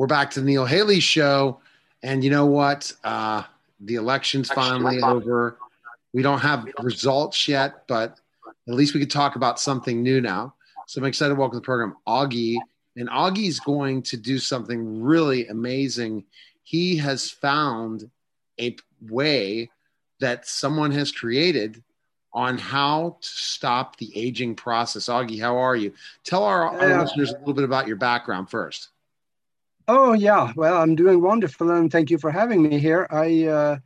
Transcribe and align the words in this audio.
We're 0.00 0.06
back 0.06 0.30
to 0.30 0.40
the 0.40 0.46
Neil 0.46 0.64
Haley 0.64 0.98
show. 0.98 1.60
And 2.02 2.24
you 2.24 2.30
know 2.30 2.46
what? 2.46 2.90
Uh, 3.04 3.42
the 3.80 3.96
election's 3.96 4.50
finally 4.50 5.02
over. 5.02 5.58
We 6.14 6.22
don't 6.22 6.38
have 6.38 6.66
results 6.78 7.46
yet, 7.46 7.86
but 7.86 8.18
at 8.66 8.74
least 8.74 8.94
we 8.94 9.00
could 9.00 9.10
talk 9.10 9.36
about 9.36 9.60
something 9.60 10.02
new 10.02 10.22
now. 10.22 10.54
So 10.86 11.02
I'm 11.02 11.04
excited 11.04 11.34
to 11.34 11.38
welcome 11.38 11.56
to 11.56 11.60
the 11.60 11.66
program 11.66 11.98
Augie. 12.08 12.56
And 12.96 13.10
Augie's 13.10 13.60
going 13.60 14.00
to 14.04 14.16
do 14.16 14.38
something 14.38 15.02
really 15.02 15.48
amazing. 15.48 16.24
He 16.62 16.96
has 16.96 17.30
found 17.30 18.08
a 18.58 18.76
way 19.02 19.68
that 20.18 20.46
someone 20.46 20.92
has 20.92 21.12
created 21.12 21.82
on 22.32 22.56
how 22.56 23.18
to 23.20 23.28
stop 23.28 23.96
the 23.96 24.10
aging 24.18 24.54
process. 24.54 25.10
Augie, 25.10 25.38
how 25.38 25.58
are 25.58 25.76
you? 25.76 25.92
Tell 26.24 26.44
our, 26.44 26.68
our 26.68 27.02
listeners 27.02 27.32
a 27.32 27.38
little 27.40 27.52
bit 27.52 27.64
about 27.64 27.86
your 27.86 27.96
background 27.96 28.48
first. 28.48 28.88
Oh 29.92 30.12
yeah, 30.12 30.52
well 30.54 30.76
I'm 30.80 30.94
doing 30.94 31.20
wonderful, 31.20 31.68
and 31.72 31.90
thank 31.90 32.10
you 32.10 32.18
for 32.18 32.30
having 32.30 32.62
me 32.62 32.78
here. 32.78 33.08
I, 33.10 33.46
uh, 33.46 33.78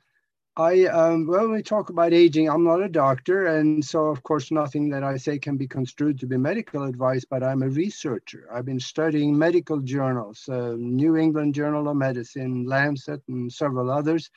I 0.54 0.84
um, 0.84 1.26
well, 1.26 1.48
we 1.48 1.62
talk 1.62 1.88
about 1.88 2.12
aging. 2.12 2.46
I'm 2.46 2.62
not 2.62 2.82
a 2.82 2.90
doctor, 2.90 3.46
and 3.46 3.82
so 3.82 4.08
of 4.08 4.22
course 4.22 4.50
nothing 4.50 4.90
that 4.90 5.02
I 5.02 5.16
say 5.16 5.38
can 5.38 5.56
be 5.56 5.66
construed 5.66 6.20
to 6.20 6.26
be 6.26 6.36
medical 6.36 6.82
advice. 6.82 7.24
But 7.24 7.42
I'm 7.42 7.62
a 7.62 7.70
researcher. 7.70 8.46
I've 8.52 8.66
been 8.66 8.80
studying 8.80 9.38
medical 9.38 9.80
journals, 9.80 10.46
uh, 10.46 10.74
New 10.76 11.16
England 11.16 11.54
Journal 11.54 11.88
of 11.88 11.96
Medicine, 11.96 12.66
Lancet, 12.66 13.22
and 13.28 13.50
several 13.50 13.90
others, 13.90 14.28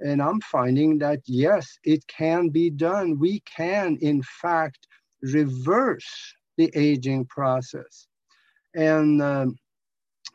and 0.00 0.20
I'm 0.20 0.42
finding 0.42 0.98
that 0.98 1.20
yes, 1.24 1.78
it 1.84 2.06
can 2.06 2.50
be 2.50 2.68
done. 2.68 3.18
We 3.18 3.40
can, 3.40 3.96
in 4.02 4.22
fact, 4.22 4.88
reverse 5.22 6.34
the 6.58 6.70
aging 6.74 7.24
process, 7.24 8.08
and 8.74 9.22
um, 9.22 9.56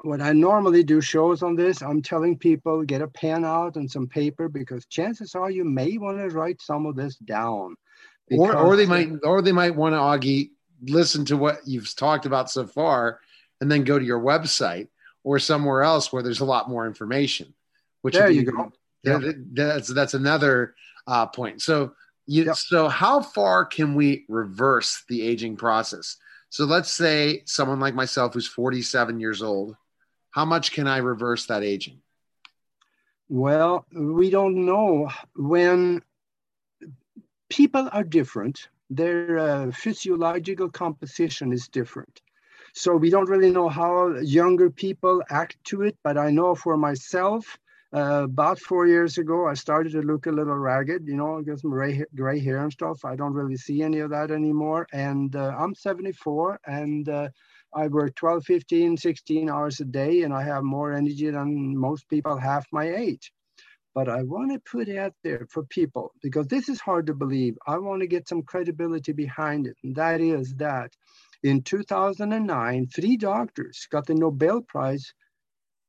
what 0.01 0.21
I 0.21 0.31
normally 0.33 0.83
do 0.83 1.01
shows 1.01 1.43
on 1.43 1.55
this, 1.55 1.81
I'm 1.81 2.01
telling 2.01 2.37
people 2.37 2.83
get 2.83 3.01
a 3.01 3.07
pen 3.07 3.43
out 3.43 3.75
and 3.75 3.89
some 3.89 4.07
paper 4.07 4.47
because 4.47 4.85
chances 4.85 5.35
are 5.35 5.51
you 5.51 5.65
may 5.65 5.97
want 5.97 6.17
to 6.17 6.29
write 6.29 6.61
some 6.61 6.85
of 6.85 6.95
this 6.95 7.15
down. 7.17 7.75
Or, 8.31 8.55
or 8.55 8.75
they 8.75 8.85
might, 8.85 9.09
or 9.23 9.41
they 9.41 9.51
might 9.51 9.75
want 9.75 9.93
to 9.93 9.97
Augie 9.97 10.51
listen 10.83 11.25
to 11.25 11.37
what 11.37 11.59
you've 11.65 11.93
talked 11.95 12.25
about 12.25 12.49
so 12.49 12.65
far, 12.65 13.19
and 13.59 13.71
then 13.71 13.83
go 13.83 13.97
to 13.97 14.05
your 14.05 14.19
website 14.19 14.87
or 15.23 15.39
somewhere 15.39 15.81
else 15.81 16.13
where 16.13 16.23
there's 16.23 16.39
a 16.39 16.45
lot 16.45 16.69
more 16.69 16.85
information. 16.85 17.53
Which 18.01 18.13
there 18.13 18.29
you 18.29 18.43
go. 18.43 18.71
That, 19.03 19.45
that's 19.53 19.87
that's 19.89 20.13
another 20.13 20.75
uh, 21.07 21.25
point. 21.25 21.61
So 21.61 21.93
you, 22.27 22.45
yep. 22.45 22.55
so 22.55 22.87
how 22.87 23.21
far 23.21 23.65
can 23.65 23.95
we 23.95 24.25
reverse 24.29 25.03
the 25.09 25.23
aging 25.23 25.57
process? 25.57 26.17
So 26.49 26.65
let's 26.65 26.91
say 26.91 27.41
someone 27.45 27.79
like 27.79 27.95
myself 27.95 28.33
who's 28.33 28.47
47 28.47 29.19
years 29.19 29.41
old 29.41 29.75
how 30.31 30.45
much 30.45 30.71
can 30.71 30.87
I 30.87 30.97
reverse 30.97 31.47
that 31.47 31.63
aging? 31.63 32.01
Well, 33.27 33.85
we 33.91 34.29
don't 34.29 34.65
know 34.65 35.09
when 35.35 36.01
people 37.49 37.89
are 37.91 38.03
different. 38.03 38.69
Their 38.89 39.37
uh, 39.37 39.71
physiological 39.71 40.69
composition 40.69 41.53
is 41.53 41.67
different. 41.67 42.21
So 42.73 42.95
we 42.95 43.09
don't 43.09 43.29
really 43.29 43.51
know 43.51 43.69
how 43.69 44.15
younger 44.17 44.69
people 44.69 45.21
act 45.29 45.57
to 45.65 45.83
it, 45.83 45.97
but 46.03 46.17
I 46.17 46.31
know 46.31 46.55
for 46.55 46.77
myself, 46.77 47.57
uh, 47.91 48.23
about 48.23 48.59
four 48.59 48.85
years 48.85 49.17
ago, 49.17 49.47
I 49.47 49.55
started 49.55 49.93
to 49.93 50.01
look 50.01 50.27
a 50.27 50.31
little 50.31 50.55
ragged, 50.55 51.07
you 51.07 51.15
know, 51.15 51.41
get 51.41 51.59
some 51.59 51.71
gray, 51.71 52.03
gray 52.15 52.39
hair 52.39 52.61
and 52.63 52.71
stuff. 52.71 53.03
I 53.03 53.15
don't 53.15 53.33
really 53.33 53.57
see 53.57 53.81
any 53.81 53.99
of 53.99 54.11
that 54.11 54.29
anymore. 54.29 54.87
And 54.93 55.35
uh, 55.35 55.55
I'm 55.57 55.73
74 55.73 56.59
and 56.65 57.09
uh, 57.09 57.29
I 57.73 57.87
work 57.87 58.15
12, 58.15 58.45
15, 58.45 58.97
16 58.97 59.49
hours 59.49 59.79
a 59.79 59.85
day, 59.85 60.23
and 60.23 60.33
I 60.33 60.43
have 60.43 60.63
more 60.63 60.93
energy 60.93 61.29
than 61.29 61.77
most 61.77 62.07
people 62.09 62.37
half 62.37 62.65
my 62.71 62.89
age. 62.89 63.31
But 63.95 64.07
I 64.07 64.21
want 64.21 64.51
to 64.53 64.59
put 64.59 64.87
out 64.89 65.13
there 65.23 65.47
for 65.49 65.63
people 65.63 66.13
because 66.21 66.47
this 66.47 66.69
is 66.69 66.79
hard 66.79 67.07
to 67.07 67.15
believe. 67.15 67.57
I 67.65 67.79
want 67.79 68.01
to 68.01 68.07
get 68.07 68.27
some 68.27 68.43
credibility 68.43 69.13
behind 69.13 69.65
it. 69.65 69.75
And 69.83 69.95
that 69.95 70.21
is 70.21 70.53
that 70.55 70.91
in 71.43 71.63
2009, 71.63 72.87
three 72.87 73.17
doctors 73.17 73.87
got 73.89 74.05
the 74.05 74.13
Nobel 74.13 74.61
Prize 74.61 75.13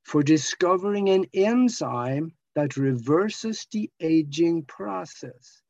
for 0.05 0.23
discovering 0.23 1.09
an 1.09 1.27
enzyme 1.35 2.33
that 2.55 2.77
reverses 2.77 3.67
the 3.73 3.91
aging 4.01 4.65
process. 4.65 5.63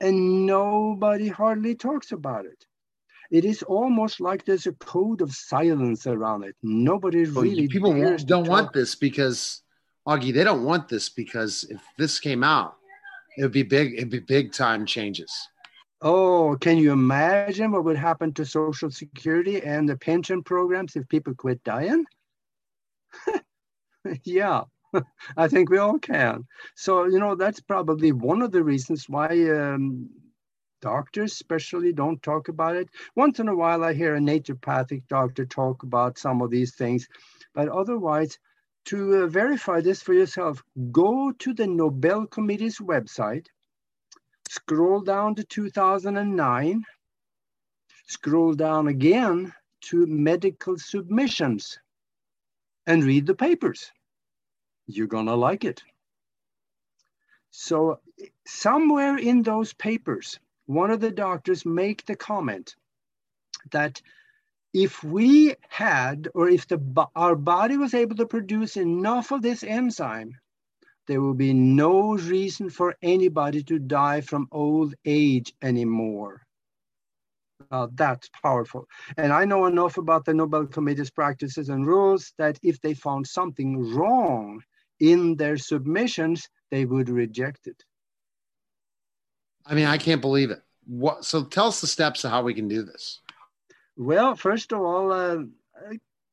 And 0.00 0.46
nobody 0.46 1.28
hardly 1.28 1.74
talks 1.74 2.12
about 2.12 2.46
it 2.46 2.64
it 3.30 3.44
is 3.44 3.62
almost 3.62 4.20
like 4.20 4.44
there's 4.44 4.66
a 4.66 4.72
code 4.72 5.20
of 5.20 5.32
silence 5.32 6.06
around 6.06 6.44
it. 6.44 6.56
Nobody 6.62 7.24
well, 7.30 7.44
really 7.44 7.68
people 7.68 8.16
don't 8.26 8.48
want 8.48 8.72
this 8.72 8.94
because 8.94 9.62
Augie, 10.06 10.34
they 10.34 10.44
don't 10.44 10.64
want 10.64 10.88
this 10.88 11.08
because 11.08 11.64
if 11.70 11.80
this 11.96 12.18
came 12.18 12.42
out, 12.42 12.76
it 13.36 13.42
would 13.42 13.52
be 13.52 13.62
big. 13.62 13.94
It'd 13.94 14.10
be 14.10 14.18
big 14.18 14.52
time 14.52 14.84
changes. 14.84 15.32
Oh, 16.02 16.56
can 16.60 16.78
you 16.78 16.92
imagine 16.92 17.70
what 17.70 17.84
would 17.84 17.96
happen 17.96 18.32
to 18.34 18.44
Social 18.44 18.90
Security 18.90 19.62
and 19.62 19.88
the 19.88 19.96
pension 19.96 20.42
programs 20.42 20.96
if 20.96 21.08
people 21.08 21.34
quit 21.34 21.62
dying? 21.62 22.04
yeah, 24.24 24.62
I 25.36 25.48
think 25.48 25.70
we 25.70 25.78
all 25.78 25.98
can. 25.98 26.46
So, 26.74 27.06
you 27.06 27.18
know, 27.18 27.34
that's 27.34 27.60
probably 27.60 28.12
one 28.12 28.42
of 28.42 28.52
the 28.52 28.62
reasons 28.62 29.08
why 29.08 29.28
um, 29.50 30.08
doctors 30.80 31.32
especially 31.32 31.92
don't 31.92 32.22
talk 32.22 32.48
about 32.48 32.76
it. 32.76 32.88
Once 33.16 33.40
in 33.40 33.48
a 33.48 33.56
while, 33.56 33.84
I 33.84 33.92
hear 33.92 34.16
a 34.16 34.20
naturopathic 34.20 35.02
doctor 35.08 35.44
talk 35.44 35.82
about 35.82 36.18
some 36.18 36.42
of 36.42 36.50
these 36.50 36.74
things, 36.74 37.06
but 37.54 37.68
otherwise, 37.68 38.38
to 38.86 39.24
uh, 39.24 39.26
verify 39.26 39.80
this 39.80 40.02
for 40.02 40.14
yourself, 40.14 40.62
go 40.90 41.32
to 41.32 41.52
the 41.52 41.66
Nobel 41.66 42.26
Committee's 42.26 42.78
website, 42.78 43.46
scroll 44.48 45.02
down 45.02 45.34
to 45.34 45.44
2009, 45.44 46.84
scroll 48.08 48.54
down 48.54 48.88
again 48.88 49.52
to 49.82 50.06
medical 50.06 50.78
submissions, 50.78 51.78
and 52.90 53.04
read 53.04 53.24
the 53.24 53.36
papers. 53.36 53.92
You're 54.88 55.06
gonna 55.06 55.36
like 55.36 55.64
it. 55.64 55.84
So 57.52 58.00
somewhere 58.44 59.16
in 59.16 59.42
those 59.42 59.72
papers, 59.72 60.40
one 60.66 60.90
of 60.90 60.98
the 60.98 61.12
doctors 61.12 61.64
make 61.64 62.04
the 62.04 62.16
comment 62.16 62.74
that 63.70 64.02
if 64.74 65.04
we 65.04 65.54
had, 65.68 66.28
or 66.34 66.48
if 66.48 66.66
the, 66.66 66.80
our 67.14 67.36
body 67.36 67.76
was 67.76 67.94
able 67.94 68.16
to 68.16 68.26
produce 68.26 68.76
enough 68.76 69.30
of 69.30 69.42
this 69.42 69.62
enzyme, 69.62 70.36
there 71.06 71.20
will 71.20 71.34
be 71.34 71.54
no 71.54 72.16
reason 72.16 72.70
for 72.70 72.96
anybody 73.02 73.62
to 73.62 73.78
die 73.78 74.20
from 74.20 74.48
old 74.50 74.96
age 75.04 75.54
anymore. 75.62 76.42
Uh, 77.70 77.88
that's 77.94 78.28
powerful. 78.42 78.86
And 79.16 79.32
I 79.32 79.44
know 79.44 79.66
enough 79.66 79.96
about 79.96 80.24
the 80.24 80.34
Nobel 80.34 80.66
Committee's 80.66 81.10
practices 81.10 81.68
and 81.68 81.86
rules 81.86 82.32
that 82.38 82.58
if 82.62 82.80
they 82.80 82.94
found 82.94 83.26
something 83.26 83.94
wrong 83.94 84.62
in 84.98 85.36
their 85.36 85.56
submissions, 85.56 86.48
they 86.70 86.84
would 86.84 87.08
reject 87.08 87.66
it. 87.66 87.82
I 89.66 89.74
mean, 89.74 89.86
I 89.86 89.98
can't 89.98 90.20
believe 90.20 90.50
it. 90.50 90.62
What? 90.86 91.24
So 91.24 91.44
tell 91.44 91.66
us 91.68 91.80
the 91.80 91.86
steps 91.86 92.24
of 92.24 92.30
how 92.30 92.42
we 92.42 92.54
can 92.54 92.68
do 92.68 92.82
this. 92.82 93.20
Well, 93.96 94.34
first 94.34 94.72
of 94.72 94.80
all, 94.80 95.12
uh, 95.12 95.38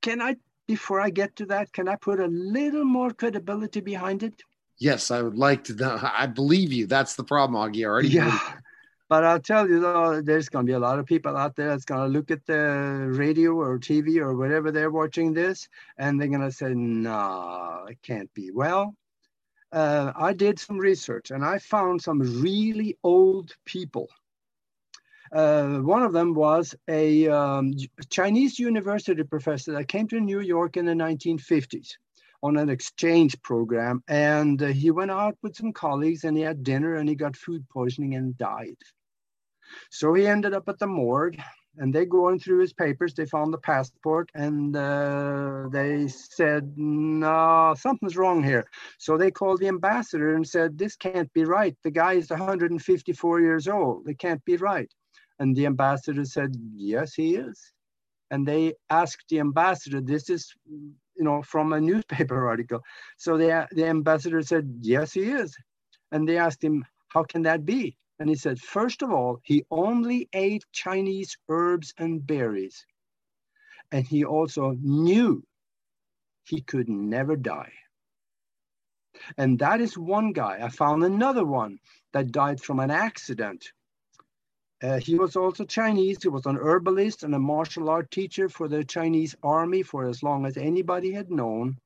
can 0.02 0.22
I, 0.22 0.38
before 0.68 1.02
I 1.02 1.09
get 1.09 1.36
to 1.38 1.46
that, 1.48 1.72
can 1.74 1.88
I 1.88 1.96
put 1.96 2.20
a 2.20 2.28
little 2.28 2.86
more 2.86 3.12
credibility 3.12 3.82
behind 3.82 4.24
it? 4.24 4.42
Yes, 4.80 5.12
I 5.12 5.22
would 5.22 5.38
like 5.38 5.64
to. 5.66 5.76
Know. 5.76 6.00
I 6.02 6.28
believe 6.28 6.72
you. 6.72 6.88
That's 6.88 7.16
the 7.16 7.24
problem, 7.24 7.62
Augie. 7.62 7.86
already. 7.86 8.09
Yeah. 8.09 8.40
But 9.09 9.23
I'll 9.23 9.40
tell 9.40 9.69
you, 9.69 9.79
though, 9.79 10.22
there's 10.22 10.50
going 10.50 10.66
to 10.66 10.69
be 10.69 10.75
a 10.75 10.79
lot 10.79 11.00
of 11.00 11.06
people 11.06 11.38
out 11.38 11.56
there 11.56 11.69
that's 11.69 11.85
going 11.85 12.01
to 12.01 12.18
look 12.18 12.29
at 12.29 12.45
the 12.45 13.07
radio 13.09 13.53
or 13.53 13.79
TV 13.79 14.18
or 14.18 14.35
whatever 14.35 14.72
they're 14.72 14.91
watching 14.91 15.34
this, 15.34 15.69
and 15.97 16.19
they're 16.19 16.28
going 16.28 16.41
to 16.41 16.51
say, 16.51 16.73
"No, 16.73 17.85
it 17.90 18.02
can't 18.02 18.34
be." 18.34 18.52
Well, 18.52 18.96
uh, 19.72 20.11
I 20.16 20.34
did 20.34 20.59
some 20.59 20.78
research 20.78 21.32
and 21.32 21.43
I 21.43 21.59
found 21.59 22.02
some 22.02 22.41
really 22.41 22.97
old 23.03 23.55
people. 23.66 24.09
Uh, 25.32 25.79
one 25.79 26.03
of 26.03 26.14
them 26.14 26.34
was 26.34 26.73
a 26.87 27.28
um, 27.28 27.73
Chinese 28.09 28.58
university 28.59 29.23
professor 29.23 29.73
that 29.73 29.90
came 29.90 30.08
to 30.08 30.22
New 30.22 30.40
York 30.40 30.78
in 30.78 30.85
the 30.85 30.93
1950s 30.93 31.96
on 32.41 32.55
an 32.55 32.70
exchange 32.70 33.41
program. 33.41 34.02
And 34.08 34.61
uh, 34.61 34.67
he 34.67 34.91
went 34.91 35.11
out 35.11 35.37
with 35.41 35.55
some 35.55 35.73
colleagues 35.73 36.23
and 36.23 36.37
he 36.37 36.43
had 36.43 36.64
dinner 36.64 36.96
and 36.96 37.09
he 37.09 37.16
got 37.16 37.35
food 37.35 37.67
poisoning 37.70 38.16
and 38.16 38.37
died. 38.37 38.78
So 39.90 40.14
he 40.14 40.28
ended 40.28 40.53
up 40.53 40.67
at 40.69 40.79
the 40.79 40.87
morgue 40.87 41.40
and 41.78 41.93
they 41.93 42.05
going 42.05 42.40
through 42.40 42.59
his 42.59 42.73
papers 42.73 43.14
they 43.14 43.25
found 43.25 43.53
the 43.53 43.58
passport 43.59 44.29
and 44.34 44.75
uh, 44.75 45.67
they 45.72 46.08
said 46.08 46.73
no 46.75 47.75
something's 47.78 48.17
wrong 48.17 48.41
here 48.41 48.66
so 48.97 49.16
they 49.16 49.29
called 49.29 49.59
the 49.59 49.67
ambassador 49.67 50.34
and 50.34 50.47
said 50.47 50.75
this 50.75 50.96
can't 50.96 51.31
be 51.34 51.43
right 51.43 51.78
the 51.84 51.91
guy 51.91 52.14
is 52.14 52.31
154 52.31 53.41
years 53.41 53.67
old 53.67 54.08
it 54.09 54.17
can't 54.17 54.43
be 54.43 54.58
right 54.58 54.91
and 55.37 55.55
the 55.55 55.67
ambassador 55.67 56.25
said 56.25 56.52
yes 56.73 57.13
he 57.13 57.35
is 57.35 57.73
and 58.31 58.47
they 58.47 58.73
asked 58.90 59.25
the 59.29 59.40
ambassador 59.40 60.02
this 60.02 60.31
is 60.31 60.55
you 61.17 61.23
know, 61.23 61.41
from 61.41 61.73
a 61.73 61.81
newspaper 61.81 62.47
article. 62.47 62.81
So 63.17 63.37
the, 63.37 63.67
the 63.72 63.85
ambassador 63.85 64.41
said, 64.41 64.79
yes, 64.81 65.13
he 65.13 65.23
is. 65.23 65.55
And 66.11 66.28
they 66.28 66.37
asked 66.37 66.63
him, 66.63 66.85
how 67.09 67.23
can 67.23 67.41
that 67.43 67.66
be? 67.66 67.97
And 68.19 68.29
he 68.29 68.35
said, 68.35 68.59
first 68.59 69.02
of 69.03 69.11
all, 69.11 69.40
he 69.43 69.66
only 69.69 70.28
ate 70.34 70.66
Chinese 70.72 71.37
herbs 71.49 71.93
and 71.97 72.25
berries. 72.25 72.85
And 73.91 74.05
he 74.05 74.25
also 74.25 74.75
knew 74.81 75.43
he 76.43 76.61
could 76.61 76.90
never 76.90 77.35
die. 77.35 77.73
And 79.37 79.59
that 79.59 79.81
is 79.81 79.97
one 79.97 80.34
guy. 80.34 80.59
I 80.61 80.69
found 80.69 81.03
another 81.03 81.46
one 81.46 81.79
that 82.14 82.31
died 82.31 82.61
from 82.61 82.79
an 82.79 82.91
accident. 82.91 83.72
Uh, 84.81 84.99
he 84.99 85.16
was 85.16 85.35
also 85.35 85.66
Chinese. 85.66 86.17
He 86.22 86.29
was 86.29 86.46
an 86.46 86.58
herbalist 86.58 87.23
and 87.23 87.34
a 87.34 87.40
martial 87.40 87.90
art 87.90 88.11
teacher 88.11 88.47
for 88.47 88.67
the 88.67 88.84
Chinese 88.84 89.35
army 89.41 89.81
for 89.81 90.05
as 90.05 90.22
long 90.22 90.46
as 90.46 90.58
anybody 90.58 91.11
had 91.11 91.31
known. 91.31 91.78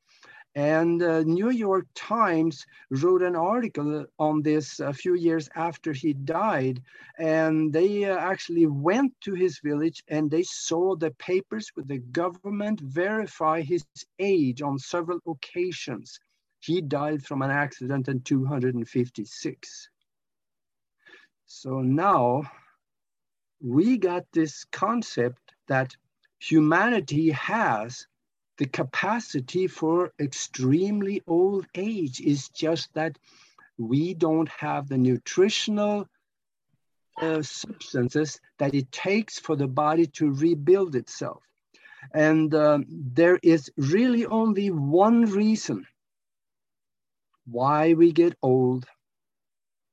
And 0.56 1.02
uh, 1.02 1.22
New 1.22 1.50
York 1.50 1.88
Times 1.96 2.66
wrote 2.90 3.22
an 3.22 3.38
article 3.38 4.06
on 4.20 4.42
this 4.42 4.82
a 4.82 4.92
few 4.92 5.16
years 5.16 5.48
after 5.56 5.94
he 5.94 6.14
died. 6.14 6.82
And 7.18 7.72
they 7.72 8.06
uh, 8.06 8.18
actually 8.18 8.66
went 8.66 9.14
to 9.22 9.34
his 9.34 9.60
village 9.60 10.04
and 10.10 10.30
they 10.30 10.44
saw 10.44 10.96
the 10.96 11.12
papers 11.12 11.72
with 11.76 11.88
the 11.88 12.00
government 12.00 12.82
verify 12.82 13.62
his 13.62 13.86
age 14.20 14.62
on 14.62 14.78
several 14.78 15.20
occasions. 15.26 16.20
He 16.60 16.82
died 16.82 17.24
from 17.24 17.42
an 17.42 17.52
accident 17.52 18.10
in 18.10 18.22
256. 18.22 19.90
So 21.46 21.82
now 21.82 22.44
we 23.62 23.98
got 23.98 24.26
this 24.34 24.66
concept 24.72 25.54
that 25.68 25.96
humanity 26.40 27.30
has 27.30 28.08
the 28.62 28.68
capacity 28.68 29.66
for 29.66 30.14
extremely 30.20 31.24
old 31.26 31.66
age 31.74 32.22
is 32.22 32.48
just 32.50 32.94
that 32.94 33.18
we 33.80 34.14
don't 34.14 34.50
have 34.50 34.88
the 34.88 35.00
nutritional 35.00 36.08
uh, 37.20 37.42
substances 37.42 38.40
that 38.60 38.76
it 38.76 38.92
takes 38.92 39.40
for 39.40 39.56
the 39.56 39.66
body 39.66 40.06
to 40.06 40.32
rebuild 40.32 40.96
itself. 40.96 41.42
And 42.14 42.54
um, 42.54 42.86
there 42.88 43.40
is 43.42 43.72
really 43.78 44.28
only 44.28 44.70
one 44.70 45.26
reason 45.26 45.88
why 47.48 47.96
we 47.96 48.12
get 48.12 48.38
old 48.44 48.86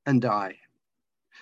and 0.05 0.21
die. 0.21 0.59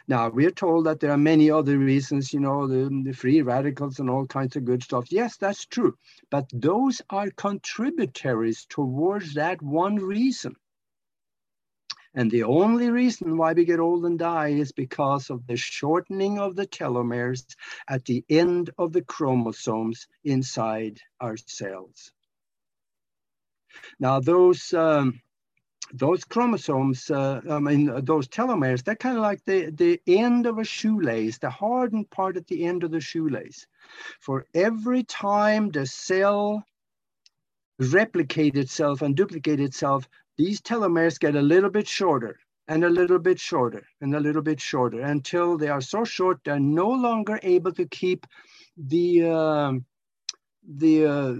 Now, 0.08 0.28
we're 0.28 0.52
told 0.52 0.86
that 0.86 1.00
there 1.00 1.10
are 1.10 1.18
many 1.18 1.50
other 1.50 1.78
reasons, 1.78 2.32
you 2.32 2.38
know, 2.38 2.68
the, 2.68 2.88
the 3.04 3.12
free 3.12 3.42
radicals 3.42 3.98
and 3.98 4.08
all 4.08 4.26
kinds 4.26 4.54
of 4.54 4.64
good 4.64 4.82
stuff. 4.82 5.10
Yes, 5.10 5.36
that's 5.36 5.66
true. 5.66 5.96
But 6.30 6.48
those 6.52 7.02
are 7.10 7.30
contributaries 7.30 8.66
towards 8.66 9.34
that 9.34 9.60
one 9.60 9.96
reason. 9.96 10.54
And 12.14 12.30
the 12.30 12.44
only 12.44 12.88
reason 12.88 13.36
why 13.36 13.52
we 13.52 13.64
get 13.64 13.80
old 13.80 14.06
and 14.06 14.18
die 14.18 14.48
is 14.48 14.72
because 14.72 15.28
of 15.28 15.46
the 15.46 15.56
shortening 15.56 16.38
of 16.38 16.56
the 16.56 16.66
telomeres 16.66 17.44
at 17.88 18.06
the 18.06 18.24
end 18.30 18.70
of 18.78 18.92
the 18.92 19.02
chromosomes 19.02 20.06
inside 20.24 21.00
our 21.20 21.36
cells. 21.36 22.12
Now, 23.98 24.20
those 24.20 24.72
um, 24.72 25.20
those 25.92 26.24
chromosomes, 26.24 27.10
uh, 27.10 27.40
I 27.48 27.58
mean, 27.58 28.04
those 28.04 28.28
telomeres, 28.28 28.82
they're 28.82 28.96
kind 28.96 29.16
of 29.16 29.22
like 29.22 29.44
the, 29.44 29.70
the 29.70 30.00
end 30.06 30.46
of 30.46 30.58
a 30.58 30.64
shoelace, 30.64 31.38
the 31.38 31.50
hardened 31.50 32.10
part 32.10 32.36
at 32.36 32.46
the 32.46 32.64
end 32.64 32.84
of 32.84 32.90
the 32.90 33.00
shoelace. 33.00 33.66
For 34.20 34.46
every 34.54 35.04
time 35.04 35.70
the 35.70 35.86
cell 35.86 36.64
replicate 37.78 38.56
itself 38.56 39.02
and 39.02 39.16
duplicate 39.16 39.60
itself, 39.60 40.08
these 40.36 40.60
telomeres 40.60 41.18
get 41.18 41.36
a 41.36 41.42
little 41.42 41.70
bit 41.70 41.86
shorter 41.88 42.38
and 42.68 42.84
a 42.84 42.90
little 42.90 43.18
bit 43.18 43.38
shorter 43.38 43.86
and 44.00 44.14
a 44.14 44.20
little 44.20 44.42
bit 44.42 44.60
shorter 44.60 45.00
until 45.00 45.56
they 45.56 45.68
are 45.68 45.80
so 45.80 46.04
short 46.04 46.40
they're 46.44 46.58
no 46.58 46.88
longer 46.88 47.38
able 47.42 47.72
to 47.72 47.86
keep 47.86 48.26
the 48.76 49.24
uh, 49.24 49.72
the 50.68 51.06
uh, 51.06 51.34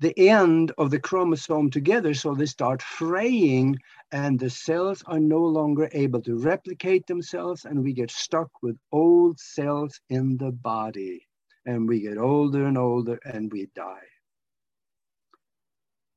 the 0.00 0.28
end 0.28 0.72
of 0.76 0.90
the 0.90 1.00
chromosome 1.00 1.70
together 1.70 2.12
so 2.12 2.34
they 2.34 2.46
start 2.46 2.82
fraying 2.82 3.78
and 4.12 4.38
the 4.38 4.50
cells 4.50 5.02
are 5.06 5.18
no 5.18 5.40
longer 5.40 5.88
able 5.92 6.20
to 6.22 6.36
replicate 6.36 7.06
themselves 7.06 7.64
and 7.64 7.82
we 7.82 7.92
get 7.92 8.10
stuck 8.10 8.50
with 8.62 8.76
old 8.92 9.40
cells 9.40 10.00
in 10.10 10.36
the 10.36 10.50
body 10.52 11.26
and 11.64 11.88
we 11.88 12.00
get 12.00 12.18
older 12.18 12.66
and 12.66 12.76
older 12.76 13.18
and 13.24 13.50
we 13.50 13.68
die. 13.74 14.06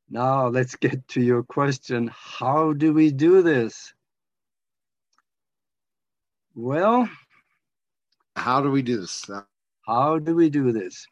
Now 0.09 0.47
let's 0.47 0.75
get 0.75 1.07
to 1.09 1.21
your 1.21 1.43
question. 1.43 2.09
How 2.13 2.73
do 2.73 2.93
we 2.93 3.11
do 3.11 3.41
this? 3.41 3.93
Well 6.53 7.09
how 8.35 8.61
do 8.61 8.71
we 8.71 8.81
do 8.81 8.97
this? 8.97 9.29
how 9.85 10.19
do 10.19 10.35
we 10.35 10.49
do 10.49 10.71
this 10.71 11.07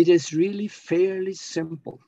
it 0.00 0.08
is 0.08 0.32
really 0.32 0.66
fairly 0.66 1.34
simple. 1.34 2.00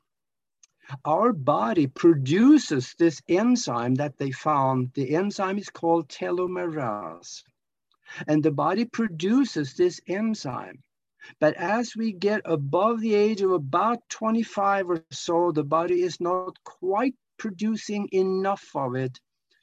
Our 1.05 1.33
body 1.33 1.87
produces 1.87 2.95
this 2.99 3.23
enzyme 3.29 3.95
that 3.95 4.19
they 4.19 4.33
found. 4.33 4.93
The 4.95 5.15
enzyme 5.15 5.59
is 5.59 5.71
called 5.71 6.09
telomerase. 6.09 7.45
And 8.27 8.43
the 8.43 8.51
body 8.51 8.87
produces 8.87 9.75
this 9.75 10.01
enzyme. 10.09 10.83
But 11.39 11.55
as 11.55 11.95
we 11.95 12.11
get 12.13 12.41
above 12.45 13.01
the 13.01 13.15
age 13.15 13.41
of 13.43 13.53
about 13.53 13.99
25 14.09 14.91
or 14.91 15.05
so, 15.13 15.53
the 15.53 15.65
body 15.65 16.03
is 16.03 16.21
not 16.21 16.57
quite 16.65 17.15
producing 17.37 18.09
enough 18.11 18.69
of 18.75 18.97
it 18.97 19.21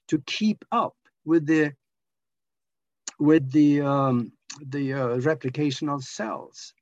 to 0.08 0.20
keep 0.26 0.64
up 0.72 0.96
with 1.26 1.46
the 1.46 1.74
with 3.20 3.52
the 3.52 3.82
um, 3.82 4.32
the 4.62 4.94
uh, 4.94 5.18
replication 5.20 5.90
of 5.90 6.04
cells. 6.04 6.74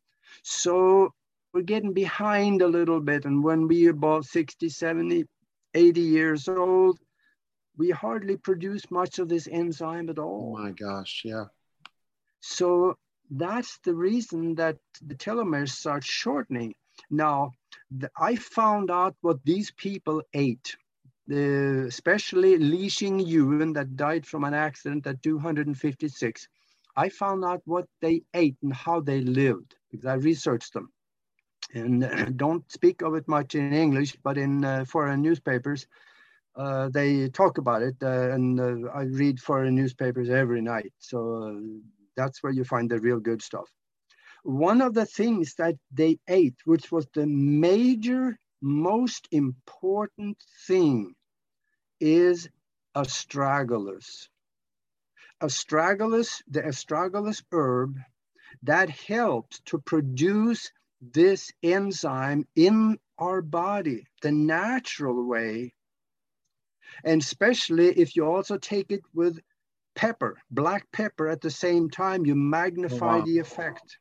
So 0.43 1.13
we're 1.53 1.62
getting 1.62 1.94
behind 1.94 2.62
a 2.62 2.68
little 2.68 3.00
bit. 3.00 3.25
And 3.25 3.44
when 3.44 3.68
we're 3.68 3.92
about 3.92 4.25
60, 4.25 4.69
70, 4.69 5.25
80 5.74 6.01
years 6.01 6.48
old, 6.48 7.00
we 7.77 7.89
hardly 7.89 8.38
produce 8.38 8.89
much 8.92 9.19
of 9.19 9.30
this 9.30 9.48
enzyme 9.51 10.09
at 10.09 10.19
all. 10.19 10.56
Oh 10.57 10.63
my 10.63 10.71
gosh, 10.71 11.24
yeah. 11.25 11.45
So 12.42 12.98
that's 13.30 13.80
the 13.83 13.94
reason 13.94 14.56
that 14.56 14.77
the 15.01 15.15
telomeres 15.15 15.69
start 15.69 16.03
shortening. 16.03 16.74
Now, 17.09 17.51
the, 17.89 18.09
I 18.18 18.36
found 18.36 18.92
out 18.92 19.15
what 19.21 19.44
these 19.44 19.71
people 19.71 20.21
ate. 20.33 20.75
The, 21.27 21.86
especially 21.88 22.58
Li 22.58 22.88
Xing 22.88 23.25
Yuan 23.25 23.74
that 23.74 23.96
died 23.96 24.25
from 24.25 24.43
an 24.43 24.53
accident 24.53 25.08
at 25.08 25.24
256. 25.24 26.48
I 26.98 27.08
found 27.08 27.46
out 27.46 27.62
what 27.65 27.86
they 28.01 28.24
ate 28.34 28.58
and 28.62 28.74
how 28.74 29.00
they 29.00 29.22
lived 29.22 29.75
because 29.89 30.05
I 30.05 30.15
researched 30.15 30.74
them 30.74 30.91
and 31.73 32.37
don't 32.37 32.69
speak 32.71 33.01
of 33.01 33.15
it 33.15 33.27
much 33.27 33.55
in 33.55 33.73
English, 33.73 34.15
but 34.23 34.37
in 34.37 34.63
uh, 34.63 34.85
foreign 34.85 35.21
newspapers, 35.21 35.87
uh, 36.55 36.89
they 36.89 37.29
talk 37.29 37.57
about 37.57 37.81
it. 37.81 37.95
Uh, 38.01 38.31
and 38.31 38.59
uh, 38.59 38.89
I 38.93 39.03
read 39.03 39.39
foreign 39.39 39.75
newspapers 39.75 40.29
every 40.29 40.61
night. 40.61 40.93
So 40.99 41.43
uh, 41.43 41.61
that's 42.15 42.43
where 42.43 42.53
you 42.53 42.63
find 42.63 42.89
the 42.89 42.99
real 42.99 43.19
good 43.19 43.41
stuff. 43.41 43.69
One 44.43 44.81
of 44.81 44.93
the 44.93 45.05
things 45.05 45.55
that 45.55 45.75
they 45.91 46.17
ate, 46.27 46.55
which 46.65 46.91
was 46.91 47.07
the 47.13 47.27
major, 47.27 48.37
most 48.61 49.27
important 49.31 50.37
thing, 50.67 51.13
is 51.99 52.49
astragalus. 52.95 54.27
Astragalus, 55.41 56.41
the 56.47 56.61
astragalus 56.61 57.43
herb, 57.51 57.97
that 58.63 58.89
helps 58.89 59.59
to 59.65 59.79
produce 59.79 60.71
this 61.01 61.51
enzyme 61.63 62.48
in 62.55 63.00
our 63.17 63.41
body 63.41 64.05
the 64.22 64.31
natural 64.31 65.25
way. 65.27 65.74
And 67.03 67.22
especially 67.22 67.89
if 67.89 68.15
you 68.15 68.25
also 68.25 68.58
take 68.58 68.91
it 68.91 69.01
with 69.13 69.39
pepper, 69.96 70.38
black 70.51 70.91
pepper 70.91 71.27
at 71.27 71.41
the 71.41 71.51
same 71.51 71.89
time, 71.89 72.25
you 72.25 72.36
magnify 72.36 73.17
wow. 73.17 73.25
the 73.25 73.39
effect. 73.39 73.98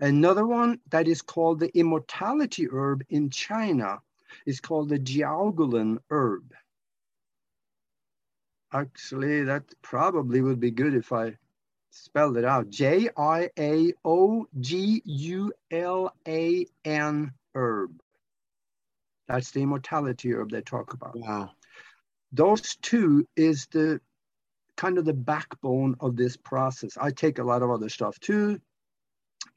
Another 0.00 0.46
one 0.46 0.80
that 0.90 1.06
is 1.06 1.22
called 1.22 1.60
the 1.60 1.76
immortality 1.78 2.66
herb 2.70 3.04
in 3.08 3.30
China 3.30 4.00
is 4.46 4.60
called 4.60 4.88
the 4.88 4.98
Jiaogulan 4.98 5.98
herb. 6.10 6.52
Actually, 8.72 9.44
that 9.44 9.62
probably 9.82 10.40
would 10.40 10.58
be 10.58 10.72
good 10.72 10.94
if 10.94 11.12
I 11.12 11.36
spelled 11.94 12.36
it 12.36 12.44
out. 12.44 12.70
J 12.70 13.08
I 13.16 13.50
A 13.58 13.92
O 14.04 14.46
G 14.60 15.02
U 15.04 15.52
L 15.70 16.14
A 16.28 16.66
N 16.84 17.32
herb. 17.54 18.00
That's 19.28 19.50
the 19.52 19.62
immortality 19.62 20.32
herb 20.34 20.50
they 20.50 20.62
talk 20.62 20.92
about. 20.94 21.16
Wow. 21.16 21.50
Those 22.32 22.76
two 22.76 23.26
is 23.36 23.66
the 23.70 24.00
kind 24.76 24.98
of 24.98 25.04
the 25.04 25.14
backbone 25.14 25.96
of 26.00 26.16
this 26.16 26.36
process. 26.36 26.98
I 27.00 27.10
take 27.12 27.38
a 27.38 27.44
lot 27.44 27.62
of 27.62 27.70
other 27.70 27.88
stuff 27.88 28.18
too. 28.20 28.60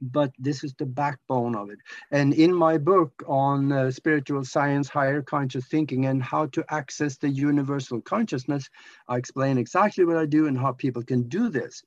but 0.01 0.31
this 0.37 0.63
is 0.63 0.73
the 0.77 0.85
backbone 0.85 1.55
of 1.55 1.69
it. 1.69 1.79
And 2.11 2.33
in 2.33 2.53
my 2.53 2.77
book 2.77 3.23
on 3.27 3.71
uh, 3.71 3.91
spiritual 3.91 4.43
science, 4.45 4.87
higher 4.89 5.21
conscious 5.21 5.65
thinking, 5.67 6.05
and 6.05 6.21
how 6.21 6.47
to 6.47 6.65
access 6.69 7.17
the 7.17 7.29
universal 7.29 8.01
consciousness, 8.01 8.69
I 9.07 9.17
explain 9.17 9.57
exactly 9.57 10.05
what 10.05 10.17
I 10.17 10.25
do 10.25 10.47
and 10.47 10.57
how 10.57 10.73
people 10.73 11.03
can 11.03 11.23
do 11.27 11.49
this. 11.49 11.83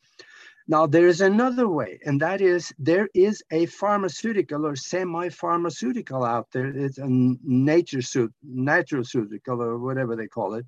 Now, 0.71 0.87
there 0.87 1.09
is 1.09 1.21
another 1.21 1.69
way, 1.69 1.99
and 2.07 2.21
that 2.23 2.41
is 2.41 2.73
there 2.79 3.09
is 3.15 3.43
a 3.50 3.67
pharmaceutical 3.67 4.65
or 4.65 4.77
semi 4.77 5.29
pharmaceutical 5.31 6.25
out 6.25 6.49
there. 6.53 6.69
It's 6.69 6.99
a 6.99 7.09
nature 7.09 8.03
suit, 8.03 8.33
natural 8.43 9.05
pharmaceutical, 9.05 9.61
or 9.62 9.79
whatever 9.79 10.17
they 10.17 10.29
call 10.29 10.55
it 10.55 10.67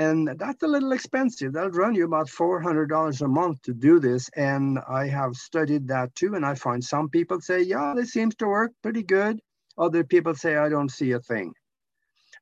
and 0.00 0.28
that's 0.38 0.62
a 0.62 0.66
little 0.66 0.92
expensive. 0.92 1.52
That'll 1.52 1.72
run 1.72 1.94
you 1.94 2.06
about 2.06 2.28
$400 2.28 3.20
a 3.20 3.28
month 3.28 3.60
to 3.64 3.74
do 3.74 4.00
this. 4.00 4.30
And 4.34 4.78
I 4.88 5.06
have 5.08 5.34
studied 5.36 5.88
that 5.88 6.14
too. 6.14 6.34
And 6.36 6.46
I 6.46 6.54
find 6.54 6.82
some 6.82 7.10
people 7.10 7.42
say, 7.42 7.60
yeah, 7.60 7.92
this 7.94 8.12
seems 8.12 8.34
to 8.36 8.46
work 8.46 8.72
pretty 8.82 9.02
good. 9.02 9.40
Other 9.76 10.02
people 10.02 10.34
say, 10.34 10.56
I 10.56 10.70
don't 10.70 10.90
see 10.90 11.12
a 11.12 11.20
thing. 11.20 11.52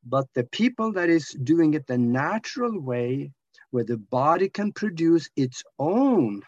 But 0.05 0.27
the 0.35 0.45
people 0.45 0.93
that 0.93 1.11
is 1.11 1.37
doing 1.43 1.75
it 1.75 1.89
the 1.89 1.99
natural 1.99 2.81
way, 2.81 3.33
where 3.73 3.85
the 3.85 3.99
body 3.99 4.49
can 4.49 4.73
produce 4.73 5.29
its 5.35 5.65
own 5.81 6.43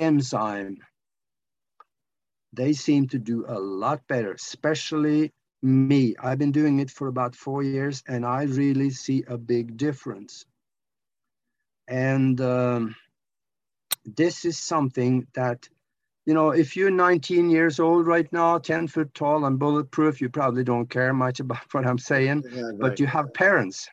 enzyme, 0.00 0.78
they 2.52 2.72
seem 2.72 3.08
to 3.08 3.18
do 3.18 3.44
a 3.46 3.58
lot 3.58 4.06
better, 4.08 4.32
especially 4.32 5.32
me. 5.62 6.14
I've 6.18 6.38
been 6.38 6.52
doing 6.52 6.80
it 6.80 6.90
for 6.90 7.08
about 7.08 7.34
four 7.34 7.62
years 7.62 8.02
and 8.06 8.24
I 8.24 8.44
really 8.44 8.90
see 8.90 9.24
a 9.26 9.36
big 9.36 9.76
difference. 9.76 10.44
And 11.88 12.40
um, 12.40 12.96
this 14.04 14.44
is 14.44 14.58
something 14.58 15.26
that, 15.34 15.68
you 16.26 16.34
know, 16.34 16.50
if 16.50 16.76
you're 16.76 16.90
19 16.90 17.50
years 17.50 17.80
old 17.80 18.06
right 18.06 18.30
now, 18.32 18.58
10 18.58 18.88
foot 18.88 19.12
tall 19.14 19.44
and 19.44 19.58
bulletproof, 19.58 20.20
you 20.20 20.28
probably 20.28 20.64
don't 20.64 20.90
care 20.90 21.12
much 21.12 21.40
about 21.40 21.62
what 21.72 21.86
I'm 21.86 21.98
saying, 21.98 22.44
yeah, 22.50 22.62
right. 22.62 22.78
but 22.78 23.00
you 23.00 23.06
have 23.06 23.32
parents. 23.34 23.88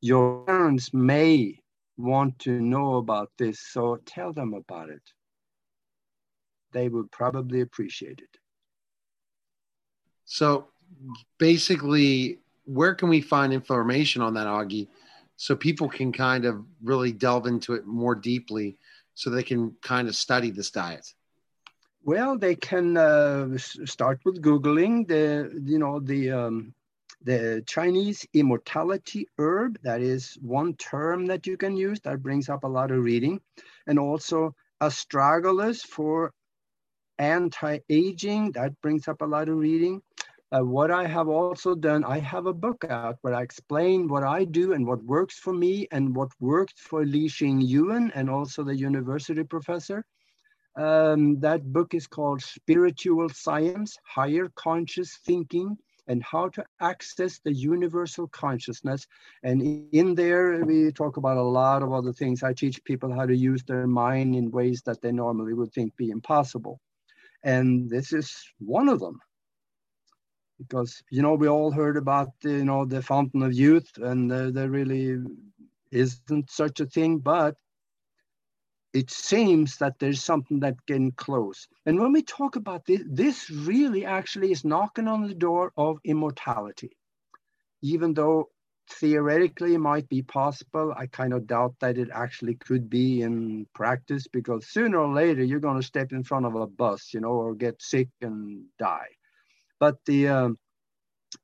Your 0.00 0.44
parents 0.44 0.94
may 0.94 1.58
want 1.96 2.38
to 2.40 2.60
know 2.60 2.96
about 2.96 3.30
this, 3.38 3.60
so 3.60 3.98
tell 4.06 4.32
them 4.32 4.54
about 4.54 4.88
it. 4.88 5.02
They 6.72 6.88
would 6.88 7.10
probably 7.10 7.60
appreciate 7.60 8.20
it. 8.20 8.38
So 10.24 10.68
basically, 11.38 12.38
where 12.64 12.94
can 12.94 13.08
we 13.08 13.20
find 13.20 13.52
information 13.52 14.20
on 14.20 14.34
that, 14.34 14.46
Augie, 14.46 14.88
so 15.36 15.56
people 15.56 15.88
can 15.88 16.12
kind 16.12 16.44
of 16.44 16.64
really 16.82 17.12
delve 17.12 17.46
into 17.46 17.74
it 17.74 17.86
more 17.86 18.14
deeply, 18.14 18.76
so 19.14 19.30
they 19.30 19.42
can 19.42 19.74
kind 19.82 20.08
of 20.08 20.14
study 20.14 20.50
this 20.50 20.70
diet? 20.70 21.14
Well, 22.04 22.38
they 22.38 22.54
can 22.54 22.96
uh, 22.96 23.56
start 23.58 24.20
with 24.24 24.42
googling 24.42 25.06
the, 25.06 25.50
you 25.64 25.78
know, 25.78 26.00
the 26.00 26.30
um, 26.30 26.74
the 27.22 27.62
Chinese 27.66 28.26
immortality 28.34 29.26
herb. 29.38 29.78
That 29.82 30.00
is 30.00 30.38
one 30.40 30.74
term 30.74 31.26
that 31.26 31.46
you 31.46 31.56
can 31.56 31.76
use 31.76 32.00
that 32.00 32.22
brings 32.22 32.48
up 32.48 32.64
a 32.64 32.68
lot 32.68 32.90
of 32.90 33.02
reading, 33.02 33.40
and 33.86 33.98
also 33.98 34.54
astragalus 34.80 35.82
for 35.82 36.32
anti-aging. 37.18 38.52
That 38.52 38.80
brings 38.80 39.08
up 39.08 39.22
a 39.22 39.26
lot 39.26 39.48
of 39.48 39.56
reading. 39.56 40.02
Uh, 40.50 40.60
what 40.60 40.90
I 40.90 41.06
have 41.06 41.28
also 41.28 41.74
done, 41.74 42.04
I 42.04 42.20
have 42.20 42.46
a 42.46 42.54
book 42.54 42.84
out 42.88 43.18
where 43.20 43.34
I 43.34 43.42
explain 43.42 44.08
what 44.08 44.22
I 44.22 44.44
do 44.44 44.72
and 44.72 44.86
what 44.86 45.04
works 45.04 45.38
for 45.38 45.52
me 45.52 45.86
and 45.92 46.16
what 46.16 46.30
worked 46.40 46.78
for 46.78 47.04
Li 47.04 47.28
Xing 47.28 47.60
Yuan 47.62 48.10
and 48.14 48.30
also 48.30 48.64
the 48.64 48.74
university 48.74 49.44
professor. 49.44 50.04
Um, 50.74 51.40
that 51.40 51.70
book 51.70 51.92
is 51.92 52.06
called 52.06 52.40
Spiritual 52.40 53.28
Science, 53.28 53.98
Higher 54.04 54.50
Conscious 54.54 55.18
Thinking, 55.26 55.76
and 56.06 56.22
How 56.22 56.48
to 56.50 56.64
Access 56.80 57.40
the 57.44 57.52
Universal 57.52 58.28
Consciousness. 58.28 59.06
And 59.42 59.88
in 59.92 60.14
there, 60.14 60.64
we 60.64 60.92
talk 60.92 61.18
about 61.18 61.36
a 61.36 61.42
lot 61.42 61.82
of 61.82 61.92
other 61.92 62.12
things. 62.12 62.42
I 62.42 62.54
teach 62.54 62.82
people 62.84 63.12
how 63.12 63.26
to 63.26 63.36
use 63.36 63.62
their 63.64 63.86
mind 63.86 64.34
in 64.34 64.50
ways 64.50 64.80
that 64.86 65.02
they 65.02 65.12
normally 65.12 65.52
would 65.52 65.72
think 65.72 65.94
be 65.96 66.08
impossible. 66.10 66.80
And 67.42 67.88
this 67.88 68.12
is 68.12 68.34
one 68.58 68.88
of 68.88 69.00
them. 69.00 69.20
Because 70.58 71.02
you 71.10 71.22
know 71.22 71.34
we 71.34 71.48
all 71.48 71.70
heard 71.70 71.96
about 71.96 72.30
you 72.42 72.64
know 72.64 72.84
the 72.84 73.00
fountain 73.00 73.42
of 73.42 73.52
youth 73.52 73.96
and 73.98 74.30
uh, 74.32 74.50
there 74.50 74.68
really 74.68 75.18
isn't 75.92 76.50
such 76.50 76.80
a 76.80 76.86
thing 76.86 77.18
but 77.18 77.54
it 78.92 79.10
seems 79.10 79.76
that 79.76 79.98
there's 79.98 80.22
something 80.22 80.60
that 80.60 80.84
getting 80.86 81.12
close. 81.12 81.68
And 81.86 82.00
when 82.00 82.12
we 82.12 82.22
talk 82.22 82.56
about 82.56 82.84
this 82.86 83.02
this 83.06 83.50
really 83.50 84.04
actually 84.04 84.50
is 84.50 84.64
knocking 84.64 85.06
on 85.06 85.28
the 85.28 85.34
door 85.34 85.72
of 85.76 85.98
immortality. 86.04 86.96
Even 87.82 88.14
though 88.14 88.48
theoretically 88.90 89.76
might 89.76 90.08
be 90.08 90.22
possible 90.22 90.92
i 90.96 91.06
kind 91.06 91.32
of 91.32 91.46
doubt 91.46 91.74
that 91.80 91.98
it 91.98 92.08
actually 92.12 92.54
could 92.54 92.88
be 92.88 93.22
in 93.22 93.66
practice 93.74 94.26
because 94.26 94.66
sooner 94.66 94.98
or 94.98 95.12
later 95.12 95.42
you're 95.42 95.60
going 95.60 95.80
to 95.80 95.86
step 95.86 96.12
in 96.12 96.24
front 96.24 96.46
of 96.46 96.54
a 96.54 96.66
bus 96.66 97.12
you 97.12 97.20
know 97.20 97.32
or 97.32 97.54
get 97.54 97.80
sick 97.80 98.08
and 98.22 98.64
die 98.78 99.08
but 99.78 99.96
the 100.06 100.28
um, 100.28 100.58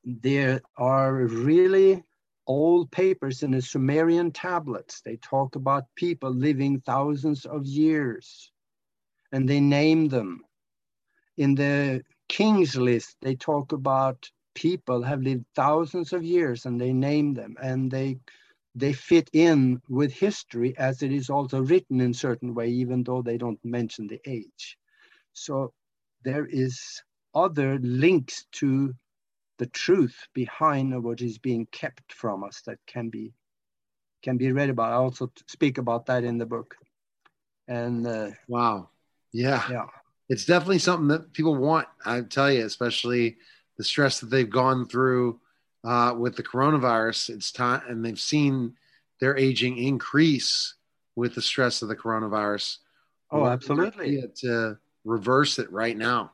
there 0.04 0.60
are 0.76 1.14
really 1.14 2.02
old 2.46 2.90
papers 2.90 3.42
in 3.42 3.52
the 3.52 3.62
Sumerian 3.62 4.30
tablets. 4.30 5.00
They 5.00 5.16
talk 5.16 5.56
about 5.56 5.84
people 5.94 6.30
living 6.30 6.80
thousands 6.80 7.46
of 7.46 7.66
years 7.66 8.50
and 9.32 9.48
they 9.48 9.60
name 9.60 10.08
them. 10.08 10.42
In 11.36 11.54
the 11.54 12.04
king's 12.28 12.76
list, 12.76 13.16
they 13.20 13.34
talk 13.34 13.72
about 13.72 14.30
people 14.54 15.02
have 15.02 15.22
lived 15.22 15.44
thousands 15.54 16.12
of 16.12 16.24
years 16.24 16.66
and 16.66 16.80
they 16.80 16.92
name 16.92 17.34
them 17.34 17.56
and 17.62 17.90
they 17.90 18.18
they 18.76 18.92
fit 18.92 19.30
in 19.32 19.80
with 19.88 20.12
history 20.12 20.76
as 20.78 21.02
it 21.02 21.12
is 21.12 21.30
also 21.30 21.60
written 21.60 22.00
in 22.00 22.12
certain 22.12 22.54
way 22.54 22.68
even 22.68 23.04
though 23.04 23.22
they 23.22 23.38
don't 23.38 23.64
mention 23.64 24.06
the 24.06 24.20
age 24.26 24.76
so 25.32 25.72
there 26.24 26.46
is 26.46 27.02
other 27.34 27.78
links 27.80 28.46
to 28.52 28.94
the 29.58 29.66
truth 29.66 30.16
behind 30.34 31.02
what 31.02 31.20
is 31.20 31.38
being 31.38 31.66
kept 31.66 32.12
from 32.12 32.42
us 32.44 32.62
that 32.66 32.78
can 32.86 33.08
be 33.08 33.32
can 34.22 34.36
be 34.36 34.50
read 34.52 34.70
about. 34.70 34.92
I 34.92 34.96
also 34.96 35.30
speak 35.46 35.78
about 35.78 36.06
that 36.06 36.24
in 36.24 36.38
the 36.38 36.46
book. 36.46 36.74
And 37.68 38.06
uh, 38.06 38.30
wow, 38.48 38.88
yeah, 39.32 39.64
yeah, 39.70 39.86
it's 40.28 40.44
definitely 40.44 40.78
something 40.78 41.08
that 41.08 41.32
people 41.32 41.54
want. 41.54 41.86
I 42.04 42.22
tell 42.22 42.50
you, 42.50 42.64
especially 42.64 43.36
the 43.76 43.84
stress 43.84 44.20
that 44.20 44.30
they've 44.30 44.48
gone 44.48 44.86
through 44.86 45.40
uh, 45.84 46.14
with 46.16 46.36
the 46.36 46.42
coronavirus. 46.42 47.30
It's 47.30 47.52
time, 47.52 47.82
and 47.88 48.04
they've 48.04 48.20
seen 48.20 48.74
their 49.20 49.36
aging 49.36 49.78
increase 49.78 50.74
with 51.16 51.34
the 51.34 51.42
stress 51.42 51.82
of 51.82 51.88
the 51.88 51.96
coronavirus. 51.96 52.78
Oh, 53.30 53.46
absolutely. 53.46 54.22
To 54.42 54.78
reverse 55.04 55.58
it 55.58 55.70
right 55.72 55.96
now 55.96 56.32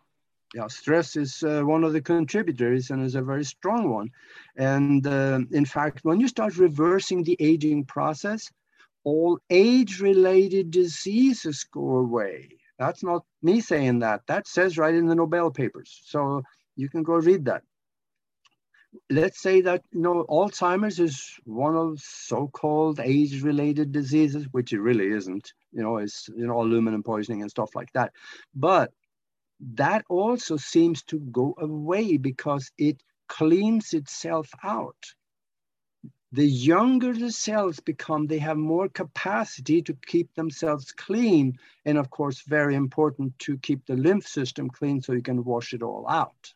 yeah, 0.55 0.67
stress 0.67 1.17
is 1.17 1.43
uh, 1.45 1.63
one 1.63 1.85
of 1.85 1.93
the 1.93 2.01
contributors 2.01 2.91
and 2.91 3.05
is 3.05 3.15
a 3.15 3.23
very 3.23 3.45
strong 3.45 3.91
one. 3.91 4.11
And 4.57 5.07
uh, 5.07 5.41
in 5.53 5.65
fact, 5.65 6.01
when 6.03 6.19
you 6.19 6.29
start 6.29 6.57
reversing 6.57 7.23
the 7.23 7.37
aging 7.39 7.85
process, 7.85 8.51
all 9.05 9.39
age 9.49 10.01
related 10.01 10.71
diseases 10.71 11.65
go 11.73 11.99
away. 11.99 12.49
That's 12.79 13.05
not 13.05 13.25
me 13.43 13.61
saying 13.61 14.01
that. 14.01 14.23
That 14.27 14.49
says 14.49 14.79
right 14.79 14.95
in 14.95 15.07
the 15.07 15.15
Nobel 15.15 15.51
papers. 15.51 16.01
So 16.05 16.43
you 16.81 16.89
can 16.89 17.03
go 17.03 17.15
read 17.15 17.45
that. 17.45 17.63
Let's 19.09 19.41
say 19.41 19.61
that 19.61 19.83
you 19.93 20.01
know 20.01 20.25
Alzheimer's 20.29 20.99
is 20.99 21.39
one 21.45 21.77
of 21.77 22.01
so-called 22.01 22.99
age-related 22.99 23.93
diseases, 23.93 24.47
which 24.51 24.73
it 24.73 24.81
really 24.81 25.09
isn't. 25.09 25.53
You 25.73 25.83
know, 25.83 25.99
it's 25.99 26.29
you 26.29 26.47
know 26.47 26.61
aluminum 26.61 27.03
poisoning 27.03 27.43
and 27.43 27.51
stuff 27.51 27.77
like 27.77 27.93
that. 27.93 28.13
But 28.55 28.93
that 29.75 30.05
also 30.09 30.57
seems 30.57 31.05
to 31.05 31.21
go 31.21 31.55
away 31.59 32.17
because 32.17 32.73
it 32.79 33.03
cleans 33.29 33.93
itself 33.93 34.51
out. 34.65 35.15
The 36.33 36.47
younger 36.47 37.13
the 37.13 37.33
cells 37.33 37.81
become, 37.81 38.27
they 38.27 38.39
have 38.39 38.57
more 38.57 38.89
capacity 38.89 39.83
to 39.83 39.97
keep 40.07 40.35
themselves 40.35 40.93
clean. 40.93 41.59
And 41.85 41.99
of 41.99 42.09
course, 42.11 42.43
very 42.43 42.75
important 42.77 43.39
to 43.41 43.59
keep 43.59 43.87
the 43.87 43.97
lymph 43.97 44.27
system 44.27 44.71
clean 44.71 45.01
so 45.01 45.13
you 45.13 45.23
can 45.23 45.45
wash 45.45 45.75
it 45.75 45.83
all 45.83 46.09
out. 46.09 46.55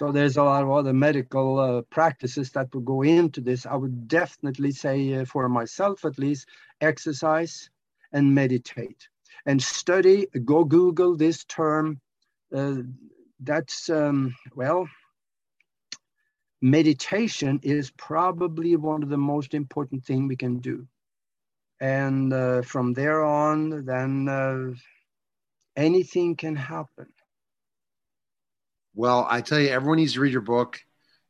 So 0.00 0.10
there's 0.10 0.38
a 0.38 0.42
lot 0.42 0.62
of 0.62 0.70
other 0.70 0.94
medical 0.94 1.58
uh, 1.58 1.82
practices 1.82 2.50
that 2.52 2.74
would 2.74 2.86
go 2.86 3.02
into 3.02 3.42
this. 3.42 3.66
I 3.66 3.76
would 3.76 4.08
definitely 4.08 4.72
say, 4.72 5.12
uh, 5.12 5.26
for 5.26 5.46
myself 5.46 6.06
at 6.06 6.18
least, 6.18 6.48
exercise 6.80 7.68
and 8.10 8.34
meditate 8.34 9.06
and 9.44 9.62
study, 9.62 10.26
go 10.46 10.64
Google 10.64 11.16
this 11.18 11.44
term. 11.44 12.00
Uh, 12.50 12.76
that's, 13.40 13.90
um, 13.90 14.34
well, 14.54 14.88
meditation 16.62 17.60
is 17.62 17.90
probably 17.90 18.76
one 18.76 19.02
of 19.02 19.10
the 19.10 19.18
most 19.18 19.52
important 19.52 20.02
thing 20.06 20.28
we 20.28 20.36
can 20.36 20.60
do. 20.60 20.88
And 21.78 22.32
uh, 22.32 22.62
from 22.62 22.94
there 22.94 23.22
on, 23.22 23.84
then 23.84 24.30
uh, 24.30 24.72
anything 25.76 26.36
can 26.36 26.56
happen. 26.56 27.08
Well, 28.94 29.26
I 29.30 29.40
tell 29.40 29.60
you, 29.60 29.68
everyone 29.68 29.98
needs 29.98 30.14
to 30.14 30.20
read 30.20 30.32
your 30.32 30.40
book. 30.40 30.82